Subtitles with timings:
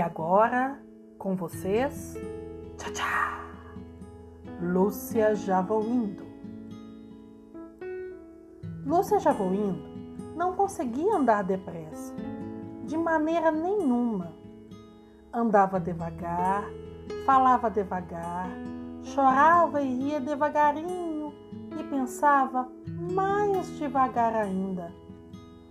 [0.00, 0.80] E agora,
[1.18, 2.16] com vocês,
[2.78, 4.56] tchau, tchau.
[4.58, 6.24] Lúcia já vou indo.
[8.86, 9.90] Lúcia já vou indo
[10.40, 12.14] não conseguia andar depressa,
[12.86, 14.32] de maneira nenhuma.
[15.30, 16.64] Andava devagar,
[17.26, 18.48] falava devagar,
[19.02, 21.34] chorava e ria devagarinho
[21.78, 22.66] e pensava
[23.12, 24.90] mais devagar ainda.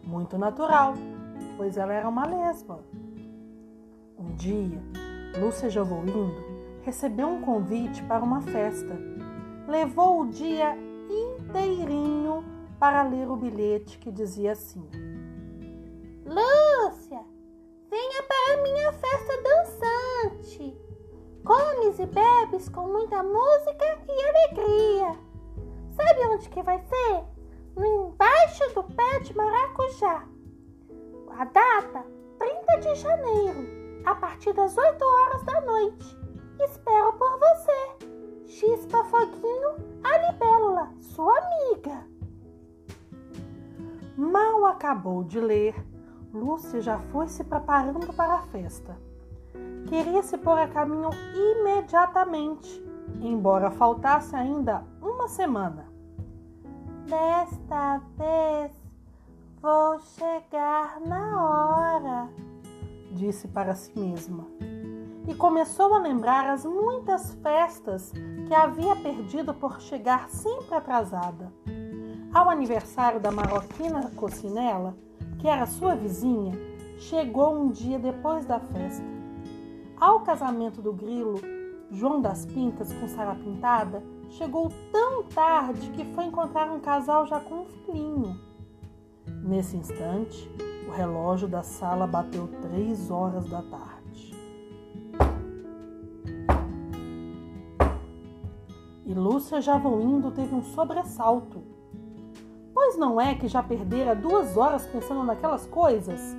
[0.03, 0.93] Muito natural,
[1.57, 2.79] pois ela era uma lesba.
[4.29, 4.79] Um dia,
[5.39, 6.35] Lúcia Jovoindo
[6.83, 8.95] recebeu um convite para uma festa.
[9.67, 10.77] Levou o dia
[11.09, 12.45] inteirinho
[12.79, 14.87] para ler o bilhete que dizia assim:
[16.23, 17.21] Lúcia,
[17.89, 20.77] venha para minha festa dançante.
[21.43, 25.17] Comes e bebes com muita música e alegria.
[25.89, 27.23] Sabe onde que vai ser?
[27.75, 30.23] Embaixo do pé de maracujá.
[31.31, 32.05] A data
[32.37, 36.17] 30 de janeiro a partir das 8 horas da noite.
[36.59, 38.07] Espero por você.
[38.45, 42.07] Chispa Foguinho, a libélula, sua amiga.
[44.17, 45.75] Mal acabou de ler,
[46.33, 48.97] Lúcia já foi se preparando para a festa.
[49.87, 52.83] Queria se pôr a caminho imediatamente,
[53.21, 55.87] embora faltasse ainda uma semana.
[57.07, 58.71] Desta vez
[59.61, 62.48] vou chegar na hora
[63.11, 64.45] disse para si mesma.
[65.27, 68.11] E começou a lembrar as muitas festas
[68.47, 71.51] que havia perdido por chegar sempre atrasada.
[72.33, 74.95] Ao aniversário da Marroquina Cocinela,
[75.39, 76.53] que era sua vizinha,
[76.97, 79.05] chegou um dia depois da festa.
[79.99, 81.39] Ao casamento do grilo,
[81.91, 87.39] João das Pintas com Sara Pintada chegou tão tarde que foi encontrar um casal já
[87.39, 88.48] com um filhinho.
[89.43, 90.49] Nesse instante,
[90.87, 94.35] o relógio da sala bateu três horas da tarde.
[99.05, 101.63] E Lúcia já indo teve um sobressalto.
[102.73, 106.35] Pois não é que já perdera duas horas pensando naquelas coisas?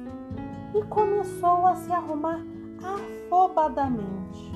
[0.74, 2.40] E começou a se arrumar
[2.82, 4.50] afobadamente.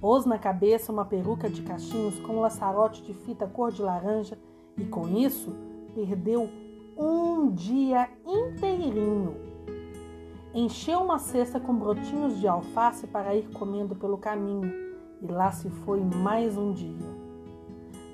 [0.00, 4.38] Pôs na cabeça uma peruca de cachinhos com um laçarote de fita cor de laranja
[4.76, 5.52] e com isso
[5.94, 6.48] perdeu
[6.96, 9.36] um dia inteirinho.
[10.54, 14.70] Encheu uma cesta com brotinhos de alface para ir comendo pelo caminho
[15.22, 17.22] e lá se foi mais um dia.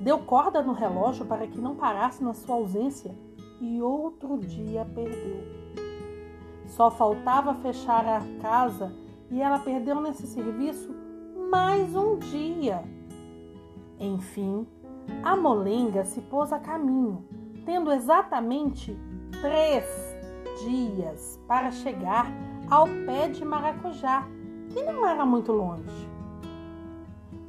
[0.01, 3.13] Deu corda no relógio para que não parasse na sua ausência
[3.61, 5.43] e outro dia perdeu.
[6.67, 8.95] Só faltava fechar a casa
[9.31, 10.95] e ela perdeu nesse serviço
[11.51, 12.85] mais um dia.
[13.99, 14.65] Enfim,
[15.25, 17.25] a molenga se pôs a caminho
[17.69, 18.99] tendo exatamente
[19.43, 19.85] três
[20.65, 22.27] dias para chegar
[22.71, 24.27] ao pé de maracujá,
[24.71, 26.09] que não era muito longe.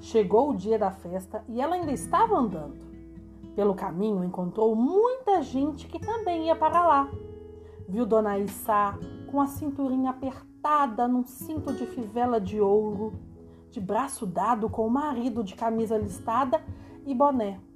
[0.01, 2.75] Chegou o dia da festa e ela ainda estava andando.
[3.55, 7.09] Pelo caminho encontrou muita gente que também ia para lá.
[7.87, 8.99] Viu Dona Issá
[9.31, 13.13] com a cinturinha apertada num cinto de fivela de ouro,
[13.71, 16.61] de braço dado com o marido de camisa listada
[17.05, 17.68] e boné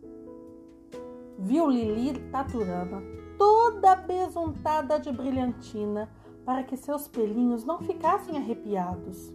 [1.44, 3.04] viu Lili Taturana
[3.38, 6.10] toda besuntada de brilhantina
[6.46, 9.34] para que seus pelinhos não ficassem arrepiados.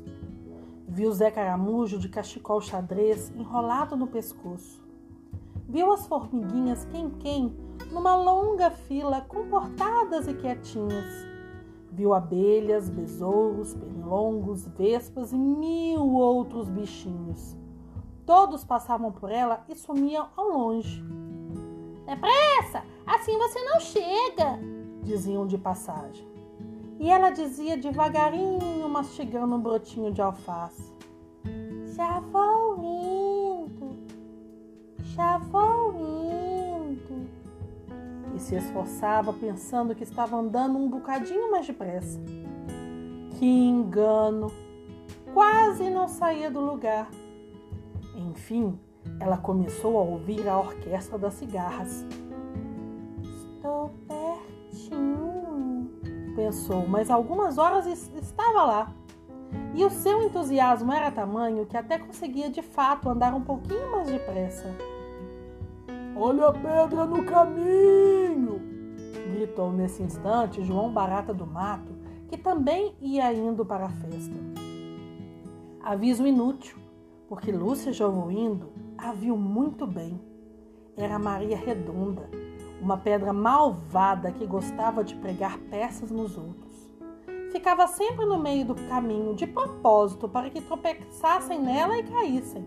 [0.89, 4.83] Viu Zé Caramujo de cachecol xadrez enrolado no pescoço.
[5.69, 7.55] Viu as formiguinhas quem-quem
[7.93, 11.27] numa longa fila comportadas e quietinhas.
[11.93, 17.55] Viu abelhas, besouros, pernilongos, vespas e mil outros bichinhos.
[18.25, 21.18] Todos passavam por ela e sumiam ao longe.
[22.09, 24.59] Depressa, assim você não chega,
[25.03, 26.27] diziam de passagem.
[26.99, 30.91] E ela dizia devagarinho, mastigando um brotinho de alface:
[31.95, 33.99] Já vou indo,
[35.03, 37.29] já vou indo.
[38.35, 42.19] E se esforçava pensando que estava andando um bocadinho mais depressa.
[43.39, 44.51] Que engano!
[45.35, 47.11] Quase não saía do lugar.
[48.17, 48.81] Enfim,
[49.21, 52.07] ela começou a ouvir a orquestra das cigarras.
[53.23, 55.91] Estou pertinho,
[56.35, 58.93] pensou, mas algumas horas estava lá.
[59.75, 64.09] E o seu entusiasmo era tamanho que até conseguia de fato andar um pouquinho mais
[64.09, 64.69] depressa.
[66.17, 68.61] Olha a pedra no caminho!
[69.39, 71.93] gritou nesse instante João Barata do Mato,
[72.29, 74.35] que também ia indo para a festa.
[75.81, 76.77] Aviso inútil,
[77.29, 77.93] porque Lúcia
[78.31, 80.21] indo a viu muito bem.
[80.97, 82.29] Era Maria Redonda,
[82.83, 86.69] uma pedra malvada que gostava de pregar peças nos outros.
[87.53, 92.63] ficava sempre no meio do caminho, de propósito, para que tropeçassem nela e caíssem.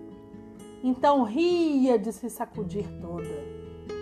[0.83, 3.29] Então ria de se sacudir toda.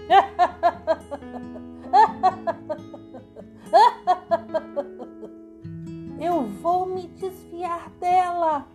[6.22, 8.66] Eu vou me desviar dela,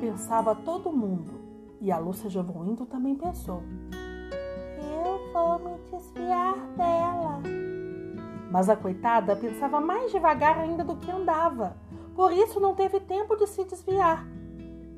[0.00, 1.37] pensava todo mundo.
[1.80, 3.62] E a Lúcia Jovoindo também pensou.
[4.78, 7.40] Eu vou me desviar dela.
[8.50, 11.76] Mas a coitada pensava mais devagar ainda do que andava,
[12.14, 14.26] por isso não teve tempo de se desviar.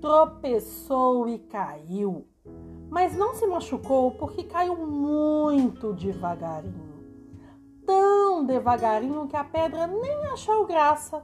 [0.00, 2.26] Tropeçou e caiu,
[2.88, 6.90] mas não se machucou porque caiu muito devagarinho.
[7.84, 11.22] Tão devagarinho que a pedra nem achou graça.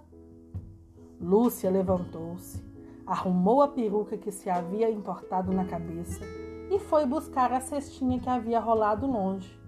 [1.19, 2.63] Lúcia levantou-se,
[3.07, 6.25] arrumou a peruca que se havia entortado na cabeça
[6.71, 9.61] e foi buscar a cestinha que havia rolado longe.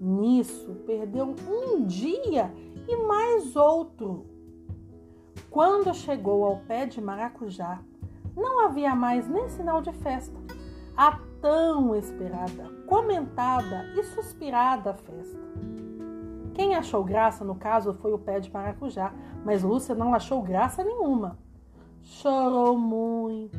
[0.00, 2.52] Nisso, perdeu um dia
[2.86, 4.26] e mais outro.
[5.50, 7.80] Quando chegou ao pé de maracujá,
[8.36, 10.38] não havia mais nem sinal de festa.
[10.96, 15.48] A tão esperada, comentada e suspirada festa.
[16.54, 19.12] Quem achou graça no caso foi o pé de maracujá,
[19.44, 21.38] mas Lúcia não achou graça nenhuma.
[22.02, 23.58] Chorou muito,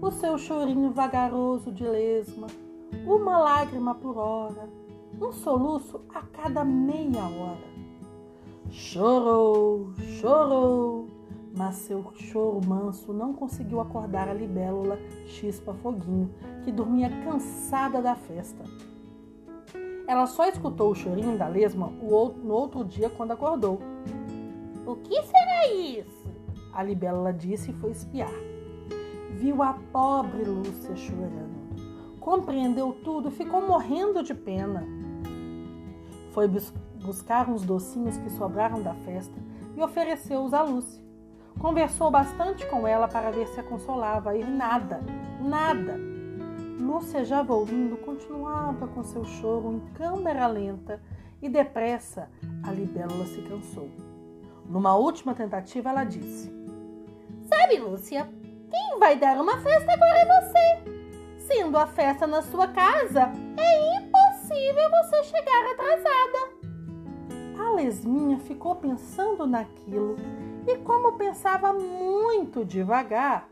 [0.00, 2.46] o seu chorinho vagaroso de lesma,
[3.06, 4.68] uma lágrima por hora,
[5.20, 7.72] um soluço a cada meia hora.
[8.70, 11.06] Chorou, chorou,
[11.54, 16.34] mas seu choro manso não conseguiu acordar a libélula Chispa Foguinho,
[16.64, 18.64] que dormia cansada da festa.
[20.06, 23.78] Ela só escutou o chorinho da lesma no outro dia quando acordou.
[24.86, 26.31] O que será isso?
[26.72, 28.32] A libélula disse e foi espiar.
[29.32, 31.62] Viu a pobre Lúcia chorando.
[32.18, 34.86] Compreendeu tudo e ficou morrendo de pena.
[36.32, 36.72] Foi bus
[37.02, 39.36] buscar uns docinhos que sobraram da festa
[39.76, 41.02] e ofereceu-os à Lúcia.
[41.58, 45.00] Conversou bastante com ela para ver se a consolava e nada,
[45.40, 45.98] nada.
[46.80, 51.02] Lúcia, já volvindo, continuava com seu choro em câmera lenta
[51.40, 52.30] e depressa
[52.62, 53.90] a libélula se cansou.
[54.66, 56.52] Numa última tentativa, ela disse:
[57.42, 58.28] Sabe, Lúcia,
[58.70, 60.92] quem vai dar uma festa agora é você.
[61.38, 66.52] Sendo a festa na sua casa, é impossível você chegar atrasada.
[67.58, 70.16] A lesminha ficou pensando naquilo
[70.66, 73.48] e, como pensava muito devagar,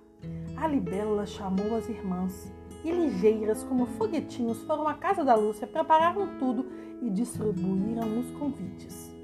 [0.57, 2.53] a libélula chamou as irmãs
[2.85, 6.67] e, ligeiras como foguetinhos, foram à casa da Lúcia, prepararam tudo
[7.03, 9.20] e distribuíram os convites.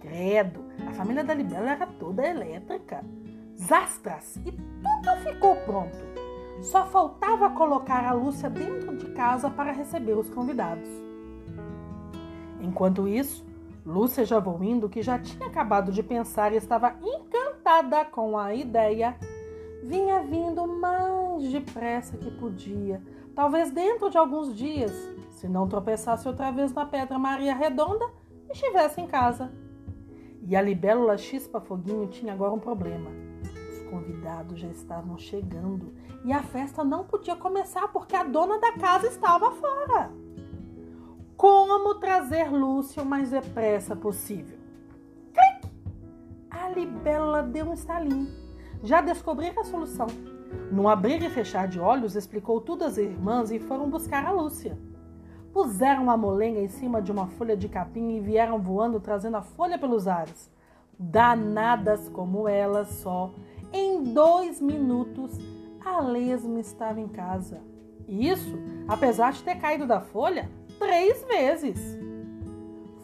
[0.00, 3.04] Credo, a família da libélula era toda elétrica.
[3.56, 5.98] Zastras e tudo ficou pronto.
[6.62, 10.88] Só faltava colocar a Lúcia dentro de casa para receber os convidados.
[12.60, 13.44] Enquanto isso,
[13.84, 19.16] Lúcia já indo, que já tinha acabado de pensar e estava encantada com a ideia,
[19.82, 23.02] vinha vindo mais depressa que podia,
[23.34, 24.92] talvez dentro de alguns dias,
[25.30, 28.06] se não tropeçasse outra vez na pedra Maria Redonda
[28.48, 29.50] e estivesse em casa.
[30.50, 33.08] E a libélula Chispa Foguinho tinha agora um problema.
[33.70, 35.94] Os convidados já estavam chegando
[36.24, 40.10] e a festa não podia começar porque a dona da casa estava fora.
[41.36, 44.58] Como trazer Lúcia o mais depressa possível?
[45.32, 45.72] Clique!
[46.50, 48.26] A libélula deu um estalinho.
[48.82, 50.08] Já descobriram a solução.
[50.72, 54.76] Num abrir e fechar de olhos, explicou tudo às irmãs e foram buscar a Lúcia.
[55.52, 59.42] Puseram a molenga em cima de uma folha de capim e vieram voando trazendo a
[59.42, 60.50] folha pelos ares.
[60.98, 63.32] Danadas como elas só,
[63.72, 65.38] em dois minutos,
[65.84, 67.60] a lesma estava em casa.
[68.08, 71.98] Isso, apesar de ter caído da folha, três vezes.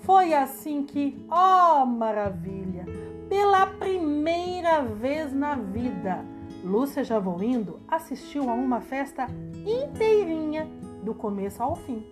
[0.00, 2.84] Foi assim que, ó oh, maravilha,
[3.28, 6.24] pela primeira vez na vida,
[6.62, 9.26] Lúcia Javoindo assistiu a uma festa
[9.64, 10.68] inteirinha,
[11.02, 12.04] do começo ao fim.